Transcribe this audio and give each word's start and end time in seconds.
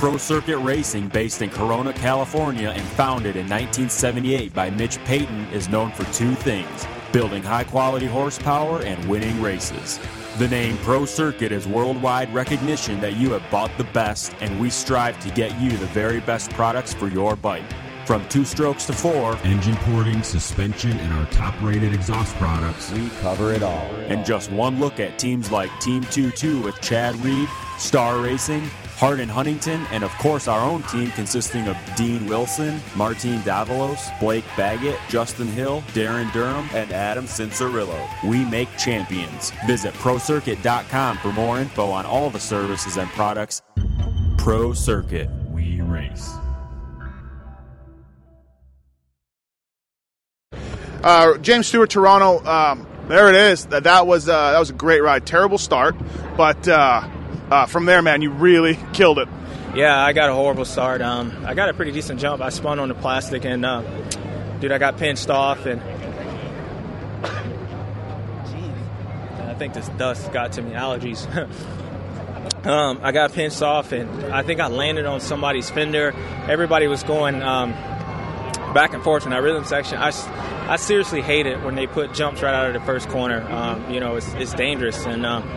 Pro 0.00 0.16
Circuit 0.16 0.56
Racing, 0.56 1.08
based 1.08 1.42
in 1.42 1.50
Corona, 1.50 1.92
California, 1.92 2.70
and 2.70 2.82
founded 2.92 3.36
in 3.36 3.46
1978 3.46 4.54
by 4.54 4.70
Mitch 4.70 4.96
Payton, 5.04 5.48
is 5.48 5.68
known 5.68 5.92
for 5.92 6.10
two 6.14 6.34
things 6.36 6.86
building 7.12 7.42
high 7.42 7.64
quality 7.64 8.06
horsepower 8.06 8.80
and 8.80 9.04
winning 9.10 9.42
races. 9.42 10.00
The 10.38 10.48
name 10.48 10.78
Pro 10.78 11.04
Circuit 11.04 11.52
is 11.52 11.68
worldwide 11.68 12.32
recognition 12.32 12.98
that 13.02 13.18
you 13.18 13.32
have 13.32 13.42
bought 13.50 13.76
the 13.76 13.84
best, 13.84 14.34
and 14.40 14.58
we 14.58 14.70
strive 14.70 15.20
to 15.20 15.30
get 15.32 15.60
you 15.60 15.68
the 15.72 15.86
very 15.88 16.20
best 16.20 16.50
products 16.52 16.94
for 16.94 17.08
your 17.08 17.36
bike. 17.36 17.70
From 18.06 18.26
two 18.30 18.46
strokes 18.46 18.86
to 18.86 18.94
four, 18.94 19.36
engine 19.44 19.76
porting, 19.80 20.22
suspension, 20.22 20.92
and 20.92 21.12
our 21.12 21.26
top 21.26 21.54
rated 21.60 21.92
exhaust 21.92 22.34
products, 22.36 22.90
we 22.92 23.10
cover 23.20 23.52
it 23.52 23.62
all. 23.62 23.90
And 24.08 24.24
just 24.24 24.50
one 24.50 24.80
look 24.80 24.98
at 24.98 25.18
teams 25.18 25.52
like 25.52 25.70
Team 25.78 26.04
2 26.04 26.30
2 26.30 26.62
with 26.62 26.80
Chad 26.80 27.16
Reed, 27.16 27.50
Star 27.76 28.18
Racing, 28.18 28.62
Hart 29.00 29.18
and 29.18 29.30
Huntington, 29.30 29.86
and 29.92 30.04
of 30.04 30.10
course 30.18 30.46
our 30.46 30.60
own 30.60 30.82
team 30.82 31.10
consisting 31.12 31.66
of 31.68 31.76
Dean 31.96 32.26
Wilson, 32.26 32.82
Martin 32.94 33.38
Davalos, 33.38 33.98
Blake 34.20 34.44
Baggett, 34.58 34.98
Justin 35.08 35.46
Hill, 35.46 35.80
Darryn 35.94 36.30
Durham, 36.34 36.68
and 36.74 36.92
Adam 36.92 37.24
Cianciarulo. 37.24 37.98
We 38.28 38.44
make 38.44 38.68
champions. 38.76 39.52
Visit 39.66 39.94
ProCircuit.com 39.94 41.16
for 41.16 41.32
more 41.32 41.58
info 41.58 41.86
on 41.86 42.04
all 42.04 42.28
the 42.28 42.38
services 42.38 42.98
and 42.98 43.08
products. 43.12 43.62
Pro 44.36 44.74
Circuit. 44.74 45.30
We 45.48 45.80
race. 45.80 46.34
Uh, 51.02 51.38
James 51.38 51.66
Stewart, 51.66 51.88
Toronto. 51.88 52.44
Um, 52.44 52.86
there 53.08 53.30
it 53.30 53.34
is. 53.34 53.64
That, 53.64 53.84
that 53.84 54.06
was 54.06 54.28
uh, 54.28 54.52
that 54.52 54.58
was 54.58 54.68
a 54.68 54.74
great 54.74 55.02
ride. 55.02 55.24
Terrible 55.24 55.56
start, 55.56 55.96
but 56.36 56.68
uh, 56.68 57.08
uh, 57.50 57.66
from 57.66 57.84
there, 57.84 58.02
man, 58.02 58.22
you 58.22 58.30
really 58.30 58.78
killed 58.92 59.18
it. 59.18 59.28
Yeah, 59.74 59.98
I 59.98 60.12
got 60.12 60.30
a 60.30 60.34
horrible 60.34 60.64
start. 60.64 61.00
Um, 61.00 61.44
I 61.46 61.54
got 61.54 61.68
a 61.68 61.74
pretty 61.74 61.92
decent 61.92 62.20
jump. 62.20 62.42
I 62.42 62.48
spun 62.48 62.80
on 62.80 62.88
the 62.88 62.94
plastic, 62.94 63.44
and 63.44 63.64
uh, 63.64 63.82
dude, 64.58 64.72
I 64.72 64.78
got 64.78 64.98
pinched 64.98 65.30
off, 65.30 65.66
and 65.66 65.80
I 69.48 69.54
think 69.54 69.74
this 69.74 69.88
dust 69.90 70.32
got 70.32 70.52
to 70.52 70.62
me. 70.62 70.72
Allergies. 70.72 71.26
um, 72.66 72.98
I 73.02 73.12
got 73.12 73.32
pinched 73.32 73.62
off, 73.62 73.92
and 73.92 74.32
I 74.32 74.42
think 74.42 74.60
I 74.60 74.66
landed 74.66 75.06
on 75.06 75.20
somebody's 75.20 75.70
fender. 75.70 76.12
Everybody 76.48 76.88
was 76.88 77.04
going 77.04 77.40
um, 77.40 77.70
back 78.74 78.92
and 78.92 79.04
forth 79.04 79.24
in 79.24 79.30
that 79.30 79.42
rhythm 79.42 79.64
section. 79.64 79.98
I, 79.98 80.10
I 80.68 80.76
seriously 80.76 81.22
hate 81.22 81.46
it 81.46 81.62
when 81.62 81.76
they 81.76 81.86
put 81.86 82.12
jumps 82.12 82.42
right 82.42 82.54
out 82.54 82.66
of 82.68 82.74
the 82.74 82.80
first 82.80 83.08
corner. 83.08 83.40
Um, 83.50 83.92
you 83.92 84.00
know, 84.00 84.16
it's, 84.16 84.32
it's 84.34 84.52
dangerous, 84.52 85.06
and 85.06 85.24
um, 85.24 85.48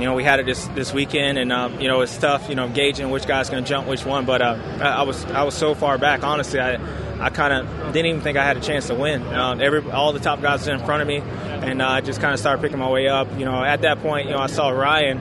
you 0.00 0.06
know, 0.06 0.14
we 0.14 0.24
had 0.24 0.40
it 0.40 0.46
this 0.46 0.66
this 0.68 0.92
weekend, 0.92 1.38
and 1.38 1.52
um, 1.52 1.80
you 1.80 1.88
know, 1.88 2.00
it's 2.00 2.16
tough. 2.16 2.48
You 2.48 2.54
know, 2.54 2.68
gauging 2.68 3.10
which 3.10 3.26
guy's 3.26 3.50
going 3.50 3.62
to 3.62 3.68
jump 3.68 3.86
which 3.86 4.04
one. 4.04 4.24
But 4.24 4.42
uh, 4.42 4.56
I, 4.80 5.02
was 5.02 5.24
I 5.26 5.42
was 5.42 5.54
so 5.54 5.74
far 5.74 5.98
back. 5.98 6.22
Honestly, 6.22 6.60
I 6.60 6.78
I 7.20 7.30
kind 7.30 7.52
of 7.52 7.92
didn't 7.92 8.06
even 8.06 8.20
think 8.20 8.38
I 8.38 8.44
had 8.44 8.56
a 8.56 8.60
chance 8.60 8.86
to 8.88 8.94
win. 8.94 9.22
Um, 9.22 9.60
every 9.60 9.90
all 9.90 10.12
the 10.12 10.20
top 10.20 10.40
guys 10.40 10.66
were 10.66 10.74
in 10.74 10.84
front 10.84 11.02
of 11.02 11.08
me, 11.08 11.18
and 11.18 11.82
uh, 11.82 11.88
I 11.88 12.00
just 12.00 12.20
kind 12.20 12.32
of 12.32 12.40
started 12.40 12.62
picking 12.62 12.78
my 12.78 12.90
way 12.90 13.08
up. 13.08 13.28
You 13.38 13.44
know, 13.44 13.62
at 13.62 13.82
that 13.82 14.00
point, 14.00 14.26
you 14.26 14.32
know, 14.32 14.40
I 14.40 14.46
saw 14.46 14.70
Ryan. 14.70 15.20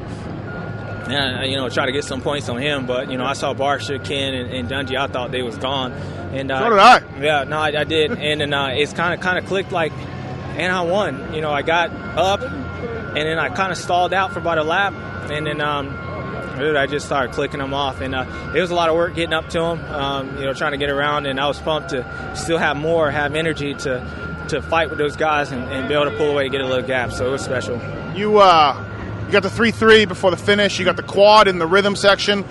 And, 1.10 1.50
you 1.50 1.56
know, 1.56 1.70
try 1.70 1.86
to 1.86 1.94
get 1.94 2.04
some 2.04 2.22
points 2.22 2.50
on 2.50 2.58
him, 2.58 2.86
but 2.86 3.10
you 3.10 3.18
know, 3.18 3.24
I 3.24 3.32
saw 3.32 3.54
Barcia, 3.54 4.04
Ken, 4.04 4.34
and, 4.34 4.52
and 4.52 4.68
Dungey. 4.68 4.98
I 4.98 5.08
thought 5.08 5.32
they 5.32 5.42
was 5.42 5.58
gone, 5.58 5.94
and 5.94 6.52
uh, 6.52 6.60
so 6.60 6.70
did 6.70 6.80
I. 6.80 7.02
Yeah, 7.22 7.44
no, 7.46 7.58
I, 7.58 7.68
I 7.80 7.84
did, 7.86 8.12
and 8.12 8.42
then 8.42 8.54
uh, 8.54 8.72
it's 8.74 8.92
kind 8.92 9.14
of 9.14 9.22
kind 9.22 9.38
of 9.38 9.46
clicked 9.46 9.72
like, 9.72 9.94
and 10.58 10.70
I 10.70 10.82
won. 10.82 11.34
You 11.34 11.40
know, 11.40 11.50
I 11.50 11.62
got 11.62 11.92
up, 12.18 12.42
and 13.18 13.28
then 13.28 13.40
I 13.40 13.50
kind 13.50 13.72
of 13.72 13.78
stalled 13.78 14.14
out 14.14 14.32
for 14.32 14.40
about 14.40 14.60
a 14.60 14.64
lap, 14.64 14.94
and 15.32 15.48
then 15.48 15.60
um, 15.60 15.88
dude, 16.60 16.76
I 16.76 16.86
just 16.86 17.08
started 17.08 17.34
clicking 17.34 17.60
them 17.60 17.74
off, 17.74 18.00
and 18.00 18.14
uh, 18.14 18.52
it 18.56 18.62
was 18.62 18.70
a 18.70 18.76
lot 18.76 18.90
of 18.90 18.96
work 18.96 19.16
getting 19.16 19.34
up 19.34 19.50
to 19.50 19.60
them, 19.60 19.86
um, 19.86 20.38
you 20.38 20.46
know, 20.46 20.54
trying 20.54 20.74
to 20.74 20.78
get 20.78 20.90
around, 20.90 21.26
and 21.26 21.40
I 21.40 21.48
was 21.48 21.60
pumped 21.60 21.90
to 21.90 22.36
still 22.36 22.60
have 22.60 22.78
more, 22.78 23.10
have 23.10 23.34
energy 23.34 23.74
to 23.74 24.46
to 24.50 24.62
fight 24.62 24.90
with 24.90 24.98
those 24.98 25.18
guys 25.18 25.52
and, 25.52 25.62
and 25.64 25.90
be 25.90 25.94
able 25.94 26.06
to 26.06 26.16
pull 26.16 26.30
away, 26.30 26.44
to 26.44 26.50
get 26.50 26.62
a 26.62 26.66
little 26.66 26.88
gap. 26.88 27.12
So 27.12 27.28
it 27.28 27.32
was 27.32 27.44
special. 27.44 27.76
You 28.16 28.38
uh, 28.38 29.24
you 29.26 29.32
got 29.32 29.44
the 29.44 29.50
three 29.50 29.72
three 29.72 30.06
before 30.06 30.32
the 30.32 30.38
finish. 30.38 30.78
You 30.78 30.86
got 30.86 30.96
the 30.96 31.04
quad 31.04 31.48
in 31.48 31.58
the 31.58 31.68
rhythm 31.68 31.96
section. 31.96 32.46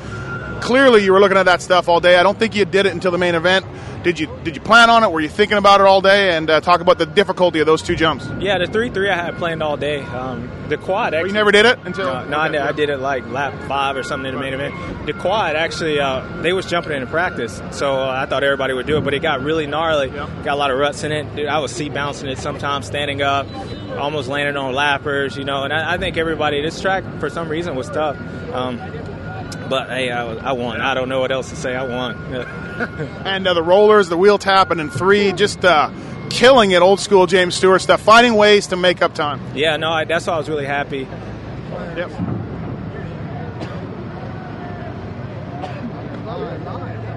Clearly, 0.61 1.05
you 1.05 1.13
were 1.13 1.21
looking 1.21 1.37
at 1.37 1.45
that 1.45 1.63
stuff 1.63 1.89
all 1.89 2.01
day. 2.01 2.17
I 2.17 2.23
don't 2.23 2.39
think 2.39 2.57
you 2.57 2.65
did 2.65 2.87
it 2.87 2.93
until 2.93 3.13
the 3.13 3.19
main 3.19 3.35
event. 3.35 3.67
Did 4.07 4.21
you 4.21 4.29
did 4.45 4.55
you 4.55 4.63
plan 4.63 4.89
on 4.89 5.03
it? 5.03 5.11
Were 5.11 5.21
you 5.21 5.29
thinking 5.29 5.59
about 5.59 5.81
it 5.81 5.87
all 5.89 6.01
day? 6.01 6.37
And 6.37 6.49
uh, 6.49 6.61
talk 6.61 6.81
about 6.81 6.97
the 6.97 7.07
difficulty 7.07 7.59
of 7.59 7.67
those 7.67 7.83
two 7.83 7.97
jumps. 7.97 8.29
Yeah, 8.39 8.57
the 8.57 8.69
three 8.69 8.89
three 8.89 9.11
I 9.11 9.17
had 9.17 9.37
planned 9.37 9.65
all 9.65 9.77
day. 9.77 10.01
Um, 10.01 10.49
the 10.69 10.77
quad. 10.77 11.13
Actually, 11.13 11.31
you 11.31 11.35
never 11.35 11.51
did 11.51 11.67
it 11.67 11.81
until. 11.85 12.05
No, 12.05 12.13
no 12.13 12.21
okay. 12.21 12.37
I, 12.37 12.49
did, 12.49 12.61
I, 12.61 12.73
did, 12.73 12.89
it 12.91 12.99
like 12.99 13.27
lap 13.27 13.53
five 13.67 13.97
or 13.97 14.05
something 14.05 14.29
in 14.29 14.35
the 14.37 14.41
main 14.41 14.55
event. 14.55 15.07
The 15.07 15.13
quad 15.13 15.57
actually, 15.57 15.99
uh, 15.99 16.25
they 16.41 16.53
was 16.53 16.67
jumping 16.67 16.93
into 16.93 17.09
practice, 17.09 17.61
so 17.73 17.97
uh, 17.97 18.23
I 18.23 18.27
thought 18.27 18.45
everybody 18.45 18.75
would 18.75 18.87
do 18.87 18.97
it, 18.97 19.01
but 19.01 19.13
it 19.13 19.23
got 19.23 19.43
really 19.43 19.67
gnarly. 19.67 20.07
Yeah. 20.11 20.31
Got 20.45 20.55
a 20.55 20.57
lot 20.57 20.71
of 20.71 20.79
ruts 20.79 21.03
in 21.03 21.11
it. 21.11 21.35
Dude, 21.35 21.49
I 21.49 21.59
was 21.59 21.73
seat 21.73 21.93
bouncing 21.93 22.29
it 22.29 22.39
sometimes, 22.39 22.87
standing 22.87 23.23
up, 23.23 23.53
almost 23.97 24.29
landing 24.29 24.57
on 24.57 24.73
lappers, 24.73 25.37
you 25.37 25.43
know. 25.43 25.65
And 25.65 25.73
I, 25.73 25.95
I 25.95 25.99
think 25.99 26.17
everybody 26.17 26.63
this 26.63 26.81
track 26.81 27.03
for 27.19 27.29
some 27.29 27.49
reason 27.49 27.75
was 27.75 27.91
tough. 27.91 28.17
Um, 28.53 28.79
but 29.69 29.89
hey, 29.89 30.11
I, 30.11 30.27
I, 30.35 30.53
won. 30.53 30.81
I 30.81 30.95
don't 30.95 31.09
know 31.09 31.21
what 31.21 31.33
else 31.33 31.51
to 31.51 31.57
say. 31.57 31.75
I 31.75 31.83
won. 31.83 32.17
and 33.25 33.47
uh, 33.47 33.55
the 33.55 33.63
rollers, 33.63 34.09
the 34.09 34.17
wheel 34.17 34.39
tapping, 34.39 34.81
and 34.81 34.93
three, 34.93 35.33
just 35.33 35.65
uh, 35.65 35.91
killing 36.31 36.73
it, 36.73 36.83
old 36.83 37.01
school 37.01 37.27
James 37.27 37.55
Stewart 37.55 37.81
stuff, 37.81 38.01
finding 38.01 38.35
ways 38.35 38.69
to 38.69 38.77
make 38.77 39.03
up 39.03 39.15
time. 39.15 39.41
Yeah, 39.55 39.77
no, 39.77 39.91
I, 39.91 40.05
that's 40.05 40.27
why 40.27 40.35
I 40.35 40.39
was 40.39 40.49
really 40.49 40.67
happy. 40.67 41.09
Yep. 41.97 42.11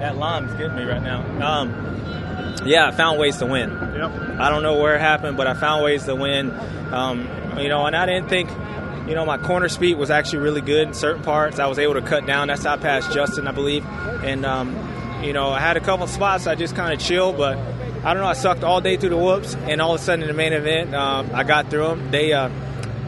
That 0.00 0.16
lime's 0.16 0.52
getting 0.54 0.76
me 0.76 0.84
right 0.84 1.02
now. 1.02 1.20
Um, 1.46 2.66
yeah, 2.66 2.88
I 2.88 2.90
found 2.90 3.18
ways 3.18 3.36
to 3.38 3.46
win. 3.46 3.70
Yep. 3.70 4.40
I 4.40 4.48
don't 4.48 4.62
know 4.62 4.80
where 4.80 4.96
it 4.96 5.00
happened, 5.00 5.36
but 5.36 5.46
I 5.46 5.54
found 5.54 5.84
ways 5.84 6.04
to 6.04 6.14
win. 6.14 6.50
Um, 6.90 7.28
you 7.58 7.68
know, 7.68 7.84
and 7.84 7.94
I 7.94 8.06
didn't 8.06 8.28
think 8.28 8.48
you 9.10 9.16
know, 9.16 9.26
my 9.26 9.38
corner 9.38 9.68
speed 9.68 9.98
was 9.98 10.08
actually 10.08 10.38
really 10.38 10.60
good 10.60 10.86
in 10.86 10.94
certain 10.94 11.24
parts. 11.24 11.58
I 11.58 11.66
was 11.66 11.80
able 11.80 11.94
to 11.94 12.00
cut 12.00 12.26
down. 12.26 12.46
That's 12.46 12.62
how 12.62 12.74
I 12.74 12.76
passed 12.76 13.10
Justin, 13.10 13.48
I 13.48 13.50
believe. 13.50 13.84
And, 13.84 14.46
um, 14.46 14.70
you 15.24 15.32
know, 15.32 15.50
I 15.50 15.58
had 15.58 15.76
a 15.76 15.80
couple 15.80 16.06
spots 16.06 16.46
I 16.46 16.54
just 16.54 16.76
kind 16.76 16.94
of 16.94 17.00
chilled, 17.00 17.36
but 17.36 17.58
I 17.58 18.14
don't 18.14 18.22
know. 18.22 18.28
I 18.28 18.34
sucked 18.34 18.62
all 18.62 18.80
day 18.80 18.96
through 18.96 19.08
the 19.08 19.16
whoops, 19.16 19.56
and 19.56 19.80
all 19.82 19.96
of 19.96 20.00
a 20.00 20.04
sudden 20.04 20.22
in 20.22 20.28
the 20.28 20.34
main 20.34 20.52
event, 20.52 20.94
um, 20.94 21.28
I 21.34 21.42
got 21.42 21.70
through 21.70 21.88
them. 21.88 22.12
They, 22.12 22.32
uh, 22.32 22.50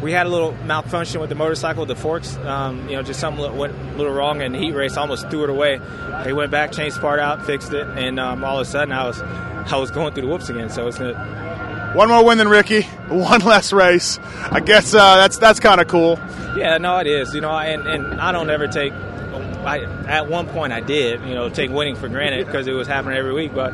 we 0.03 0.11
had 0.11 0.27
a 0.27 0.29
little 0.29 0.55
malfunction 0.65 1.21
with 1.21 1.29
the 1.29 1.37
motorcycle, 1.37 1.87
the 1.87 1.95
forks. 1.95 2.37
Um, 2.39 2.89
you 2.89 2.97
know, 2.97 3.03
just 3.05 3.21
something 3.21 3.57
went 3.57 3.73
a 3.73 3.97
little 3.97 4.13
wrong 4.13 4.41
in 4.41 4.51
the 4.51 4.59
heat 4.59 4.73
race. 4.73 4.97
almost 4.97 5.31
threw 5.31 5.45
it 5.45 5.51
away. 5.51 5.79
They 6.25 6.33
went 6.33 6.51
back, 6.51 6.73
changed 6.73 7.01
part 7.01 7.21
out, 7.21 7.47
fixed 7.47 7.73
it, 7.73 7.87
and 7.87 8.19
um, 8.19 8.43
all 8.43 8.59
of 8.59 8.67
a 8.67 8.69
sudden 8.69 8.93
I 8.93 9.07
was 9.07 9.23
I 9.23 9.77
was 9.77 9.93
going 9.93 10.13
through 10.15 10.25
the 10.25 10.29
whoops 10.29 10.49
again. 10.49 10.69
So 10.69 10.89
it's. 10.89 10.99
One 11.94 12.08
more 12.08 12.25
win 12.25 12.38
than 12.38 12.48
Ricky, 12.48 12.82
one 13.08 13.41
less 13.41 13.72
race. 13.72 14.19
I 14.50 14.60
guess 14.60 14.94
uh, 14.94 15.16
that's 15.16 15.36
that's 15.36 15.60
kind 15.60 15.80
of 15.80 15.88
cool. 15.88 16.19
Yeah, 16.56 16.78
no, 16.78 16.98
it 16.98 17.06
is. 17.06 17.34
You 17.34 17.42
know, 17.42 17.50
and, 17.50 17.86
and 17.86 18.20
I 18.20 18.32
don't 18.32 18.48
ever 18.48 18.66
take. 18.66 18.92
I, 18.92 19.84
at 20.06 20.28
one 20.28 20.48
point, 20.48 20.72
I 20.72 20.80
did, 20.80 21.20
you 21.20 21.34
know, 21.34 21.48
take 21.48 21.70
winning 21.70 21.94
for 21.94 22.08
granted 22.08 22.47
because 22.47 22.66
it 22.66 22.72
was 22.72 22.88
happening 22.88 23.16
every 23.16 23.32
week. 23.32 23.54
But 23.54 23.72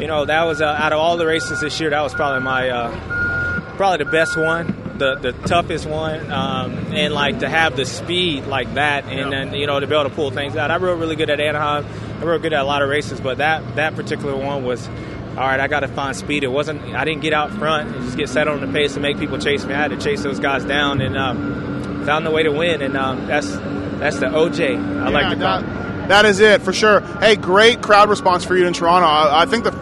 you 0.00 0.06
know, 0.06 0.24
that 0.24 0.42
was 0.44 0.60
uh, 0.60 0.66
out 0.66 0.92
of 0.92 0.98
all 0.98 1.16
the 1.16 1.26
races 1.26 1.60
this 1.60 1.80
year, 1.80 1.90
that 1.90 2.02
was 2.02 2.12
probably 2.12 2.42
my 2.42 2.68
uh, 2.68 3.76
probably 3.76 4.04
the 4.04 4.10
best 4.10 4.36
one, 4.36 4.66
the 4.98 5.14
the 5.16 5.32
toughest 5.46 5.86
one, 5.86 6.30
um, 6.32 6.72
and 6.92 7.14
like 7.14 7.38
to 7.38 7.48
have 7.48 7.76
the 7.76 7.84
speed 7.84 8.46
like 8.46 8.74
that, 8.74 9.04
and 9.04 9.32
then 9.32 9.54
you 9.54 9.66
know 9.66 9.78
to 9.78 9.86
be 9.86 9.94
able 9.94 10.08
to 10.08 10.14
pull 10.14 10.30
things 10.30 10.56
out. 10.56 10.70
I 10.72 10.76
rode 10.76 10.98
really 10.98 11.16
good 11.16 11.30
at 11.30 11.40
Anaheim. 11.40 11.86
I 12.20 12.24
rode 12.24 12.42
good 12.42 12.52
at 12.52 12.60
a 12.60 12.64
lot 12.64 12.82
of 12.82 12.88
races, 12.88 13.20
but 13.20 13.38
that 13.38 13.76
that 13.76 13.94
particular 13.94 14.36
one 14.36 14.64
was 14.64 14.88
all 15.36 15.48
right, 15.48 15.58
I 15.58 15.66
got 15.66 15.80
to 15.80 15.88
find 15.88 16.16
speed. 16.16 16.44
It 16.44 16.48
wasn't, 16.48 16.80
I 16.94 17.04
didn't 17.04 17.22
get 17.22 17.32
out 17.32 17.50
front 17.50 17.94
and 17.94 18.04
just 18.04 18.16
get 18.16 18.28
set 18.28 18.46
on 18.46 18.60
the 18.60 18.68
pace 18.68 18.92
and 18.92 19.02
make 19.02 19.18
people 19.18 19.38
chase 19.38 19.64
me. 19.64 19.74
I 19.74 19.78
had 19.78 19.90
to 19.90 19.96
chase 19.96 20.22
those 20.22 20.38
guys 20.38 20.64
down 20.64 21.00
and 21.00 21.16
um, 21.16 22.04
found 22.06 22.24
the 22.24 22.30
way 22.30 22.44
to 22.44 22.52
win. 22.52 22.82
And 22.82 22.96
um, 22.96 23.26
that's 23.26 23.48
that's 23.98 24.18
the 24.18 24.26
OJ 24.26 24.60
I 24.60 25.04
yeah, 25.04 25.08
like 25.08 25.36
to 25.36 25.42
call. 25.42 25.60
That, 25.62 26.08
that 26.08 26.24
is 26.24 26.38
it 26.38 26.62
for 26.62 26.72
sure. 26.72 27.00
Hey, 27.00 27.34
great 27.34 27.82
crowd 27.82 28.10
response 28.10 28.44
for 28.44 28.56
you 28.56 28.66
in 28.66 28.72
Toronto. 28.74 29.06
I, 29.08 29.42
I 29.42 29.46
think 29.46 29.64
the 29.64 29.72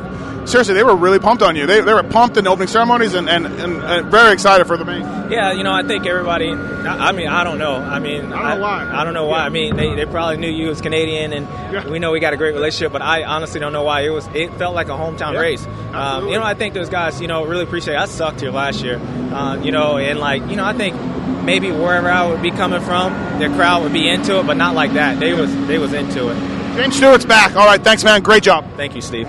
seriously, 0.46 0.74
they 0.74 0.82
were 0.82 0.96
really 0.96 1.18
pumped 1.18 1.42
on 1.42 1.56
you. 1.56 1.66
They, 1.66 1.80
they 1.80 1.94
were 1.94 2.02
pumped 2.02 2.36
in 2.36 2.44
the 2.44 2.50
opening 2.50 2.68
ceremonies 2.68 3.14
and, 3.14 3.28
and, 3.28 3.46
and, 3.46 3.82
and 3.82 4.10
very 4.10 4.32
excited 4.32 4.66
for 4.66 4.76
the 4.76 4.84
main. 4.84 5.02
Yeah, 5.30 5.52
you 5.52 5.62
know, 5.62 5.72
I 5.72 5.82
think 5.82 6.06
everybody. 6.06 6.50
I 6.50 7.12
mean, 7.12 7.28
I 7.28 7.44
don't 7.44 7.58
know. 7.58 7.76
I 7.76 7.98
mean, 7.98 8.32
I 8.32 8.50
don't 8.50 8.58
know 8.58 8.62
why. 8.62 8.90
I 8.92 9.04
don't 9.04 9.14
know 9.14 9.26
why. 9.26 9.38
Yeah. 9.38 9.44
I 9.44 9.48
mean, 9.48 9.76
they, 9.76 9.94
they 9.94 10.04
probably 10.04 10.36
knew 10.36 10.50
you 10.50 10.70
as 10.70 10.80
Canadian, 10.80 11.32
and 11.32 11.46
yeah. 11.72 11.88
we 11.88 11.98
know 11.98 12.10
we 12.10 12.20
got 12.20 12.34
a 12.34 12.36
great 12.36 12.54
relationship. 12.54 12.92
But 12.92 13.02
I 13.02 13.24
honestly 13.24 13.60
don't 13.60 13.72
know 13.72 13.82
why. 13.82 14.02
It 14.02 14.10
was. 14.10 14.26
It 14.28 14.52
felt 14.54 14.74
like 14.74 14.88
a 14.88 14.92
hometown 14.92 15.34
yeah. 15.34 15.40
race. 15.40 15.66
Um, 15.92 16.28
you 16.28 16.34
know, 16.34 16.42
I 16.42 16.54
think 16.54 16.74
those 16.74 16.90
guys. 16.90 17.20
You 17.20 17.28
know, 17.28 17.44
really 17.46 17.64
appreciate. 17.64 17.94
It. 17.94 18.00
I 18.00 18.06
sucked 18.06 18.40
here 18.40 18.50
last 18.50 18.82
year. 18.82 18.98
Uh, 18.98 19.56
you 19.62 19.72
know, 19.72 19.96
and 19.96 20.18
like 20.18 20.46
you 20.48 20.56
know, 20.56 20.64
I 20.64 20.74
think 20.74 21.00
maybe 21.42 21.70
wherever 21.70 22.10
I 22.10 22.26
would 22.26 22.42
be 22.42 22.50
coming 22.50 22.80
from, 22.82 23.12
the 23.38 23.48
crowd 23.48 23.82
would 23.82 23.92
be 23.92 24.08
into 24.08 24.38
it, 24.38 24.46
but 24.46 24.56
not 24.56 24.74
like 24.74 24.94
that. 24.94 25.18
They 25.20 25.32
was 25.32 25.54
they 25.66 25.78
was 25.78 25.92
into 25.92 26.28
it. 26.28 26.34
James 26.76 26.96
Stewart's 26.96 27.26
back. 27.26 27.54
All 27.54 27.66
right, 27.66 27.82
thanks, 27.82 28.04
man. 28.04 28.22
Great 28.22 28.42
job. 28.42 28.66
Thank 28.76 28.94
you, 28.94 29.00
Steve. 29.00 29.28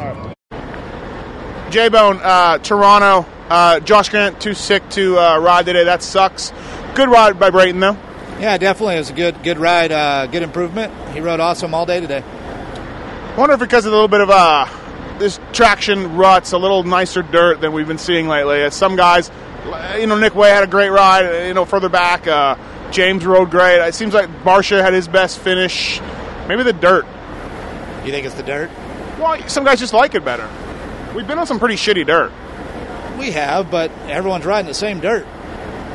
J 1.73 1.89
Bone, 1.89 2.19
uh, 2.21 2.59
Toronto. 2.59 3.27
Uh, 3.49 3.79
Josh 3.79 4.09
Grant 4.09 4.39
too 4.39 4.53
sick 4.53 4.87
to 4.91 5.17
uh, 5.17 5.39
ride 5.39 5.65
today. 5.65 5.85
That 5.85 6.03
sucks. 6.03 6.53
Good 6.93 7.09
ride 7.09 7.39
by 7.39 7.49
Brayton 7.49 7.79
though. 7.79 7.97
Yeah, 8.39 8.59
definitely. 8.59 8.97
It 8.97 8.99
was 8.99 9.09
a 9.09 9.13
good 9.13 9.41
good 9.41 9.57
ride, 9.57 9.91
uh, 9.91 10.27
good 10.27 10.43
improvement. 10.43 10.93
He 11.15 11.19
rode 11.19 11.39
awesome 11.39 11.73
all 11.73 11.87
day 11.87 11.99
today. 11.99 12.23
Wonder 13.35 13.55
if 13.55 13.59
because 13.59 13.87
of 13.87 13.91
a 13.91 13.95
little 13.95 14.07
bit 14.07 14.21
of 14.21 14.29
uh, 14.29 14.67
this 15.17 15.39
traction 15.51 16.15
ruts, 16.15 16.51
a 16.51 16.59
little 16.59 16.83
nicer 16.83 17.23
dirt 17.23 17.59
than 17.59 17.73
we've 17.73 17.87
been 17.87 17.97
seeing 17.97 18.27
lately. 18.27 18.61
As 18.61 18.75
some 18.75 18.95
guys, 18.95 19.31
you 19.97 20.05
know, 20.05 20.19
Nick 20.19 20.35
Wey 20.35 20.51
had 20.51 20.63
a 20.63 20.67
great 20.67 20.89
ride. 20.89 21.47
You 21.47 21.55
know, 21.55 21.65
further 21.65 21.89
back, 21.89 22.27
uh, 22.27 22.55
James 22.91 23.25
rode 23.25 23.49
great. 23.49 23.83
It 23.83 23.95
seems 23.95 24.13
like 24.13 24.29
Barcia 24.43 24.83
had 24.83 24.93
his 24.93 25.07
best 25.07 25.39
finish. 25.39 25.99
Maybe 26.47 26.61
the 26.61 26.71
dirt. 26.71 27.07
You 28.05 28.11
think 28.11 28.27
it's 28.27 28.35
the 28.35 28.43
dirt? 28.43 28.69
Well, 29.17 29.41
some 29.49 29.63
guys 29.63 29.79
just 29.79 29.93
like 29.93 30.13
it 30.13 30.23
better. 30.23 30.47
We've 31.15 31.27
been 31.27 31.39
on 31.39 31.47
some 31.47 31.59
pretty 31.59 31.75
shitty 31.75 32.05
dirt. 32.05 32.31
We 33.19 33.31
have, 33.31 33.69
but 33.69 33.91
everyone's 34.07 34.45
riding 34.45 34.67
the 34.67 34.73
same 34.73 34.99
dirt. 34.99 35.25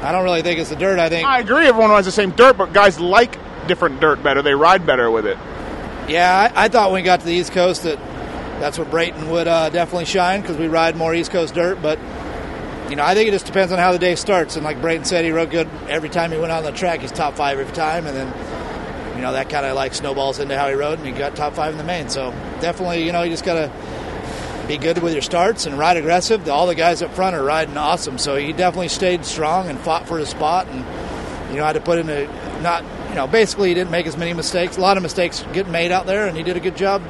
I 0.02 0.12
don't 0.12 0.22
really 0.24 0.42
think 0.42 0.60
it's 0.60 0.70
the 0.70 0.76
dirt. 0.76 0.98
I 0.98 1.08
think 1.08 1.26
I 1.26 1.40
agree, 1.40 1.66
everyone 1.66 1.90
rides 1.90 2.06
the 2.06 2.12
same 2.12 2.30
dirt, 2.30 2.56
but 2.56 2.72
guys 2.72 3.00
like 3.00 3.36
different 3.66 4.00
dirt 4.00 4.22
better. 4.22 4.42
They 4.42 4.54
ride 4.54 4.86
better 4.86 5.10
with 5.10 5.26
it. 5.26 5.36
Yeah, 6.08 6.52
I, 6.54 6.64
I 6.64 6.68
thought 6.68 6.90
when 6.90 7.02
we 7.02 7.04
got 7.04 7.20
to 7.20 7.26
the 7.26 7.32
East 7.32 7.52
Coast 7.52 7.82
that 7.82 7.98
that's 8.60 8.78
what 8.78 8.90
Brayton 8.90 9.30
would 9.30 9.46
uh, 9.48 9.70
definitely 9.70 10.04
shine 10.06 10.40
because 10.40 10.56
we 10.56 10.68
ride 10.68 10.96
more 10.96 11.14
East 11.14 11.30
Coast 11.30 11.54
dirt. 11.54 11.82
But 11.82 11.98
you 12.88 12.96
know, 12.96 13.04
I 13.04 13.14
think 13.14 13.28
it 13.28 13.32
just 13.32 13.46
depends 13.46 13.72
on 13.72 13.78
how 13.78 13.92
the 13.92 13.98
day 13.98 14.14
starts. 14.14 14.56
And 14.56 14.64
like 14.64 14.80
Brayton 14.80 15.04
said, 15.04 15.24
he 15.24 15.30
rode 15.32 15.50
good 15.50 15.68
every 15.88 16.08
time 16.08 16.30
he 16.32 16.38
went 16.38 16.52
on 16.52 16.62
the 16.64 16.72
track. 16.72 17.00
He's 17.00 17.12
top 17.12 17.34
five 17.34 17.58
every 17.58 17.74
time, 17.74 18.06
and 18.06 18.16
then 18.16 19.16
you 19.16 19.22
know 19.22 19.32
that 19.32 19.50
kind 19.50 19.66
of 19.66 19.74
like 19.74 19.94
snowballs 19.94 20.38
into 20.38 20.56
how 20.56 20.68
he 20.68 20.74
rode, 20.74 20.98
and 20.98 21.06
he 21.06 21.12
got 21.12 21.34
top 21.36 21.54
five 21.54 21.72
in 21.72 21.78
the 21.78 21.84
main. 21.84 22.08
So 22.08 22.30
definitely, 22.60 23.04
you 23.04 23.12
know, 23.12 23.22
you 23.22 23.30
just 23.30 23.44
gotta 23.44 23.70
be 24.68 24.76
good 24.76 24.98
with 24.98 25.14
your 25.14 25.22
starts 25.22 25.64
and 25.64 25.78
ride 25.78 25.96
aggressive. 25.96 26.46
All 26.48 26.66
the 26.66 26.74
guys 26.74 27.00
up 27.00 27.12
front 27.14 27.34
are 27.34 27.42
riding 27.42 27.76
awesome, 27.78 28.18
so 28.18 28.36
he 28.36 28.52
definitely 28.52 28.88
stayed 28.88 29.24
strong 29.24 29.68
and 29.70 29.80
fought 29.80 30.06
for 30.06 30.18
his 30.18 30.28
spot, 30.28 30.66
and 30.68 30.84
you 31.50 31.56
know 31.56 31.64
had 31.64 31.72
to 31.72 31.80
put 31.80 31.98
in 31.98 32.10
a 32.10 32.26
not 32.60 32.84
you 33.08 33.14
know 33.14 33.26
basically 33.26 33.70
he 33.70 33.74
didn't 33.74 33.90
make 33.90 34.06
as 34.06 34.18
many 34.18 34.34
mistakes. 34.34 34.76
A 34.76 34.80
lot 34.80 34.98
of 34.98 35.02
mistakes 35.02 35.42
getting 35.54 35.72
made 35.72 35.90
out 35.90 36.04
there, 36.04 36.26
and 36.26 36.36
he 36.36 36.42
did 36.42 36.58
a 36.58 36.60
good 36.60 36.76
job 36.76 37.02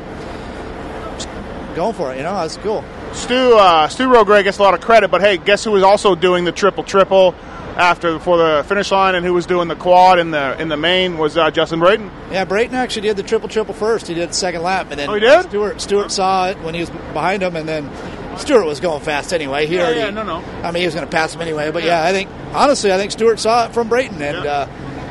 going 1.75 1.95
for 1.95 2.13
it. 2.13 2.19
You 2.19 2.23
know, 2.23 2.35
that's 2.35 2.57
cool. 2.59 2.85
Stu 3.13 3.35
uh, 3.35 3.89
Stu 3.89 4.05
Rogray 4.05 4.45
gets 4.45 4.59
a 4.59 4.63
lot 4.63 4.75
of 4.75 4.81
credit, 4.81 5.11
but 5.11 5.21
hey, 5.21 5.37
guess 5.37 5.65
who 5.65 5.73
was 5.73 5.83
also 5.83 6.15
doing 6.15 6.45
the 6.45 6.53
triple 6.53 6.85
triple 6.85 7.35
after 7.79 8.13
before 8.13 8.37
the 8.37 8.65
finish 8.69 8.91
line, 8.91 9.15
and 9.15 9.25
who 9.25 9.33
was 9.33 9.47
doing 9.47 9.69
the 9.69 9.77
quad 9.77 10.19
in 10.19 10.31
the 10.33 10.61
in 10.61 10.69
the 10.69 10.77
main 10.77 11.17
was 11.17 11.37
uh, 11.39 11.51
Justin 11.51 11.79
Brayton. 11.81 12.11
Yeah, 12.31 12.45
Brayton 12.45 12.75
actually 12.75 13.03
did 13.03 13.17
the 13.17 13.23
triple 13.23 13.49
triple 13.49 13.73
first. 13.73 14.09
He 14.09 14.15
did 14.15 14.29
the 14.31 14.35
second 14.35 14.63
lap, 14.63 14.89
and 14.91 14.99
then 14.99 15.09
Oh, 15.09 15.15
he 15.15 15.21
did? 15.21 15.45
Stewart 15.45 15.81
Stewart 15.81 16.11
saw 16.13 16.49
it 16.49 16.59
when 16.63 16.75
he 16.75 16.81
was 16.81 16.91
behind 16.91 17.43
him, 17.43 17.55
and 17.57 17.69
then 17.69 17.89
Stewart 18.37 18.67
was 18.67 18.81
going 18.81 19.01
fast 19.01 19.33
anyway. 19.33 19.67
He 19.67 19.77
Yeah, 19.77 19.85
already, 19.85 20.01
yeah, 20.01 20.11
no, 20.11 20.23
no. 20.25 20.45
I 20.63 20.73
mean, 20.73 20.81
he 20.81 20.87
was 20.87 20.95
going 20.95 21.07
to 21.07 21.11
pass 21.11 21.35
him 21.35 21.41
anyway. 21.41 21.71
But 21.71 21.85
yeah. 21.85 22.03
I 22.05 22.13
think 22.13 22.29
honestly, 22.53 22.93
I 22.93 22.97
think 22.99 23.13
Stewart 23.13 23.39
saw 23.39 23.67
it 23.67 23.73
from 23.73 23.89
Brayton, 23.89 24.21
and 24.21 24.45
Yeah. 24.45 24.51
uh, 24.53 24.69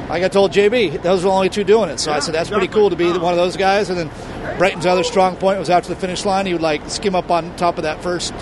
like 0.09 0.23
I 0.23 0.27
told 0.29 0.51
JB, 0.53 1.01
those 1.01 1.23
were 1.23 1.29
the 1.29 1.35
only 1.35 1.49
two 1.49 1.63
doing 1.65 1.89
it. 1.89 1.99
So 1.99 2.11
I 2.11 2.19
said 2.19 2.33
that's 2.33 2.49
pretty 2.49 2.67
cool 2.69 2.89
to 2.89 2.95
be 2.95 3.11
one 3.11 3.33
of 3.33 3.37
those 3.37 3.57
guys. 3.57 3.89
And 3.89 3.97
then 3.97 4.57
Brayton's 4.57 4.85
other 4.85 5.03
strong 5.03 5.35
point 5.35 5.59
was 5.59 5.69
after 5.69 5.89
the 5.89 5.95
finish 5.99 6.23
line, 6.25 6.45
he 6.45 6.53
would 6.53 6.61
like 6.61 6.89
skim 6.89 7.15
up 7.15 7.29
on 7.31 7.53
top 7.57 7.77
of 7.77 7.83
that 7.83 8.01
first 8.03 8.33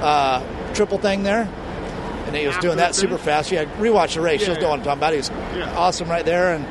uh, 0.00 0.42
triple 0.74 0.98
thing 0.98 1.22
there. 1.22 1.48
And 2.26 2.34
he 2.36 2.46
was 2.46 2.56
doing 2.58 2.76
that 2.78 2.94
super 2.94 3.18
fast. 3.18 3.52
Yeah, 3.52 3.64
rewatch 3.78 4.14
the 4.14 4.20
race. 4.20 4.40
Yeah, 4.42 4.48
You'll 4.48 4.56
know 4.56 4.60
yeah. 4.62 4.68
what 4.70 4.78
I'm 4.80 4.84
talking 4.84 4.98
about. 4.98 5.12
He 5.12 5.18
was 5.18 5.30
Yeah. 5.56 5.74
awesome 5.78 6.08
right 6.08 6.24
there. 6.24 6.54
And 6.54 6.64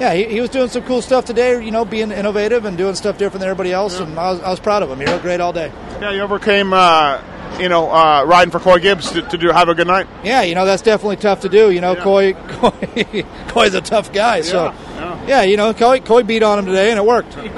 yeah, 0.00 0.12
he, 0.14 0.24
he 0.26 0.40
was 0.40 0.50
doing 0.50 0.68
some 0.68 0.82
cool 0.84 1.00
stuff 1.02 1.24
today. 1.24 1.64
You 1.64 1.70
know, 1.70 1.84
being 1.84 2.12
innovative 2.12 2.64
and 2.66 2.76
doing 2.76 2.94
stuff 2.94 3.16
different 3.18 3.40
than 3.40 3.48
everybody 3.50 3.72
else. 3.72 3.98
And 3.98 4.18
I 4.18 4.30
was, 4.32 4.40
I 4.42 4.50
was 4.50 4.60
proud 4.60 4.82
of 4.82 4.90
him. 4.90 5.00
He 5.00 5.06
rode 5.06 5.22
great 5.22 5.40
all 5.40 5.52
day. 5.52 5.72
Yeah, 6.00 6.10
you 6.12 6.20
overcame, 6.20 6.72
uh, 6.72 7.20
you 7.58 7.68
know, 7.68 7.90
uh, 7.90 8.24
riding 8.24 8.52
for 8.52 8.60
Coy 8.60 8.78
Gibbs 8.78 9.10
to, 9.12 9.22
to 9.22 9.38
do 9.38 9.48
have 9.48 9.68
a 9.70 9.74
good 9.74 9.86
night. 9.88 10.06
Yeah, 10.22 10.42
you 10.42 10.54
know 10.54 10.64
that's 10.66 10.82
definitely 10.82 11.16
tough 11.16 11.40
to 11.40 11.48
do. 11.48 11.70
You 11.70 11.80
know, 11.80 11.94
Yeah. 11.94 12.02
Coy, 12.04 12.32
Coy, 12.34 13.24
Coy's 13.48 13.74
a 13.74 13.80
tough 13.80 14.12
guy. 14.12 14.42
So 14.42 14.64
yeah. 14.66 15.26
yeah, 15.26 15.42
you 15.42 15.56
know, 15.56 15.72
Coy, 15.74 16.00
Coy 16.00 16.22
beat 16.22 16.42
on 16.42 16.58
him 16.58 16.66
today, 16.66 16.90
and 16.90 16.98
it 16.98 17.04
worked. 17.06 17.36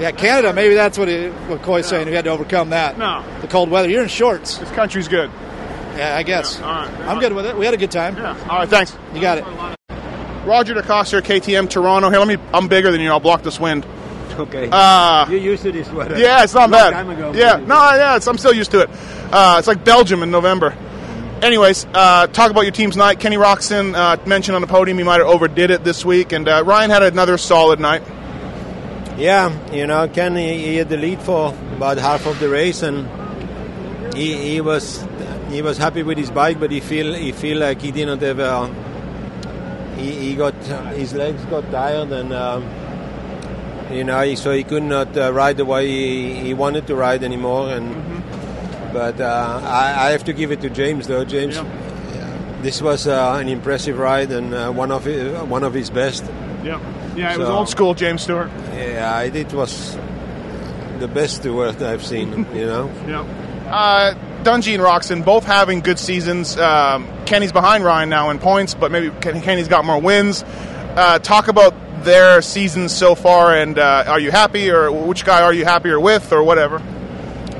Yeah, 0.00 0.10
Canada. 0.12 0.52
Maybe 0.52 0.74
that's 0.74 0.98
what 0.98 1.08
he, 1.08 1.28
what 1.28 1.62
Coy's 1.62 1.86
saying. 1.86 2.08
He 2.08 2.14
had 2.14 2.24
to 2.24 2.30
overcome 2.30 2.70
that. 2.70 2.98
No. 2.98 3.24
the 3.40 3.48
cold 3.48 3.70
weather. 3.70 3.88
You're 3.88 4.02
in 4.02 4.08
shorts. 4.08 4.58
This 4.58 4.70
country's 4.72 5.08
good. 5.08 5.30
Yeah, 5.96 6.16
I 6.16 6.22
guess. 6.22 6.60
all 6.60 6.72
right. 6.72 7.00
I'm 7.00 7.20
good 7.20 7.32
with 7.32 7.46
it. 7.46 7.56
We 7.56 7.64
had 7.64 7.74
a 7.74 7.78
good 7.78 7.90
time. 7.90 8.16
Yeah. 8.16 8.36
All 8.48 8.58
right. 8.60 8.68
Thanks. 8.68 8.96
You 9.14 9.20
got 9.20 9.38
it. 9.38 9.44
Roger 10.46 10.74
De 10.74 10.82
Coster, 10.82 11.20
KTM 11.20 11.68
Toronto. 11.70 12.10
Here, 12.10 12.18
let 12.18 12.28
me. 12.28 12.36
I'm 12.52 12.68
bigger 12.68 12.90
than 12.90 13.00
you. 13.00 13.10
I'll 13.10 13.20
block 13.20 13.42
this 13.42 13.60
wind. 13.60 13.86
Okay. 14.32 14.68
Uh, 14.72 15.26
You're 15.28 15.40
used 15.40 15.62
to 15.64 15.72
this 15.72 15.88
weather. 15.90 16.18
yeah, 16.18 16.42
it's 16.42 16.54
not 16.54 16.70
Long 16.70 16.80
bad. 16.80 16.90
Time 16.92 17.10
ago. 17.10 17.32
Yeah, 17.34 17.56
no, 17.56 17.74
yeah, 17.94 18.16
it's, 18.16 18.26
I'm 18.26 18.38
still 18.38 18.54
used 18.54 18.70
to 18.70 18.80
it. 18.80 18.90
Uh, 19.30 19.56
it's 19.58 19.68
like 19.68 19.84
Belgium 19.84 20.22
in 20.22 20.30
November. 20.30 20.74
Anyways, 21.42 21.86
uh, 21.92 22.28
talk 22.28 22.50
about 22.50 22.62
your 22.62 22.72
team's 22.72 22.96
night. 22.96 23.20
Kenny 23.20 23.36
Roczen 23.36 23.94
uh, 23.94 24.16
mentioned 24.26 24.54
on 24.54 24.62
the 24.62 24.68
podium 24.68 24.96
he 24.96 25.04
might 25.04 25.18
have 25.18 25.26
overdid 25.26 25.70
it 25.70 25.84
this 25.84 26.04
week, 26.04 26.32
and 26.32 26.48
uh, 26.48 26.62
Ryan 26.64 26.90
had 26.90 27.02
another 27.02 27.36
solid 27.36 27.78
night. 27.78 28.02
Yeah, 29.16 29.52
you 29.72 29.86
know, 29.86 30.08
Ken 30.08 30.34
he, 30.36 30.58
he 30.58 30.76
had 30.76 30.88
the 30.88 30.96
lead 30.96 31.20
for 31.20 31.54
about 31.76 31.98
half 31.98 32.26
of 32.26 32.40
the 32.40 32.48
race, 32.48 32.82
and 32.82 33.06
he, 34.14 34.34
he 34.34 34.60
was 34.60 35.06
he 35.50 35.62
was 35.62 35.76
happy 35.78 36.02
with 36.02 36.18
his 36.18 36.30
bike, 36.30 36.58
but 36.58 36.70
he 36.70 36.80
feel 36.80 37.14
he 37.14 37.32
feel 37.32 37.58
like 37.58 37.80
he 37.80 37.90
didn't 37.90 38.22
have. 38.22 38.40
Uh, 38.40 38.70
he, 39.96 40.10
he 40.12 40.34
got 40.34 40.54
his 40.94 41.12
legs 41.14 41.44
got 41.46 41.70
tired, 41.70 42.10
and 42.10 42.32
um, 42.32 42.64
you 43.92 44.04
know, 44.04 44.20
he, 44.22 44.36
so 44.36 44.52
he 44.52 44.64
could 44.64 44.82
not 44.82 45.16
uh, 45.16 45.32
ride 45.32 45.58
the 45.58 45.64
way 45.64 45.86
he, 45.86 46.34
he 46.34 46.54
wanted 46.54 46.86
to 46.86 46.96
ride 46.96 47.22
anymore. 47.22 47.68
And 47.68 47.94
but 48.92 49.20
uh, 49.20 49.60
I, 49.62 50.08
I 50.08 50.10
have 50.10 50.24
to 50.24 50.32
give 50.32 50.50
it 50.52 50.60
to 50.62 50.70
James 50.70 51.06
though. 51.06 51.24
James, 51.24 51.60
this 52.62 52.80
was 52.80 53.06
uh, 53.06 53.36
an 53.40 53.48
impressive 53.48 53.98
ride 53.98 54.30
and 54.30 54.54
uh, 54.54 54.70
one 54.72 54.90
of 54.90 55.04
his, 55.04 55.32
one 55.42 55.64
of 55.64 55.74
his 55.74 55.90
best. 55.90 56.24
Yeah, 56.64 56.80
yeah, 57.14 57.34
it 57.34 57.38
was 57.38 57.48
old 57.48 57.68
school 57.68 57.94
James 57.94 58.22
Stewart. 58.22 58.50
Yeah, 58.72 59.20
it 59.22 59.52
was 59.52 59.96
the 60.98 61.08
best 61.08 61.36
Stewart 61.36 61.80
I've 61.82 62.04
seen. 62.04 62.46
You 62.54 62.66
know. 62.66 62.90
Yeah. 63.06 63.20
Uh, 63.72 64.14
Dungey 64.44 64.74
and 64.74 64.82
Roczen 64.82 65.24
both 65.24 65.44
having 65.44 65.80
good 65.80 65.98
seasons. 65.98 66.58
Um, 66.58 67.08
Kenny's 67.24 67.52
behind 67.52 67.84
Ryan 67.84 68.10
now 68.10 68.28
in 68.30 68.38
points, 68.38 68.74
but 68.74 68.90
maybe 68.90 69.10
Kenny's 69.20 69.68
got 69.68 69.84
more 69.84 70.00
wins. 70.00 70.42
Uh, 70.42 71.18
talk 71.20 71.48
about 71.48 71.74
their 72.04 72.42
seasons 72.42 72.92
so 72.92 73.14
far, 73.14 73.54
and 73.54 73.78
uh, 73.78 74.04
are 74.06 74.20
you 74.20 74.30
happy, 74.30 74.70
or 74.70 74.90
which 74.92 75.24
guy 75.24 75.42
are 75.42 75.54
you 75.54 75.64
happier 75.64 75.98
with, 75.98 76.32
or 76.32 76.42
whatever? 76.42 76.82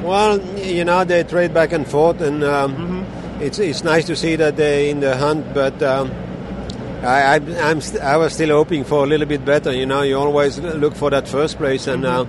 Well, 0.03 0.41
you 0.59 0.85
know 0.85 1.05
they 1.05 1.23
trade 1.23 1.55
back 1.55 1.73
and 1.73 1.87
forth, 1.88 2.20
and 2.20 2.43
um, 2.44 3.06
it's 3.41 3.59
it's 3.59 3.85
nice 3.85 4.05
to 4.06 4.17
see 4.17 4.37
that 4.37 4.56
they're 4.56 4.91
in 4.91 5.00
the 5.00 5.17
hunt. 5.17 5.55
But 5.55 5.81
um, 5.82 6.11
I 7.02 7.34
I, 7.34 7.70
I'm 7.70 7.81
st- 7.81 8.02
I 8.02 8.16
was 8.16 8.32
still 8.34 8.49
hoping 8.50 8.84
for 8.84 9.04
a 9.04 9.06
little 9.06 9.26
bit 9.26 9.44
better. 9.44 9.72
You 9.72 9.87
know, 9.87 10.02
you 10.02 10.16
always 10.19 10.58
look 10.58 10.94
for 10.94 11.11
that 11.11 11.26
first 11.28 11.59
place, 11.59 11.87
and 11.87 12.04
uh, 12.04 12.25